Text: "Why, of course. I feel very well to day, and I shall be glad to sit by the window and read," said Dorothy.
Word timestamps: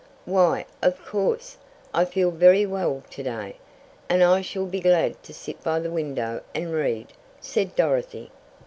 "Why, 0.25 0.65
of 0.81 1.05
course. 1.05 1.57
I 1.93 2.05
feel 2.05 2.31
very 2.31 2.65
well 2.65 3.03
to 3.11 3.21
day, 3.21 3.57
and 4.09 4.23
I 4.23 4.41
shall 4.41 4.65
be 4.65 4.79
glad 4.79 5.21
to 5.21 5.31
sit 5.31 5.63
by 5.63 5.77
the 5.77 5.91
window 5.91 6.41
and 6.55 6.73
read," 6.73 7.13
said 7.39 7.75
Dorothy. 7.75 8.31